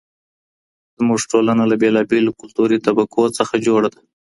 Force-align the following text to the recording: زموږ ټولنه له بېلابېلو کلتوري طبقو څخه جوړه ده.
زموږ 0.97 1.19
ټولنه 1.31 1.63
له 1.71 1.75
بېلابېلو 1.81 2.37
کلتوري 2.39 2.77
طبقو 2.87 3.23
څخه 3.37 3.53
جوړه 3.67 3.89
ده. 3.93 4.01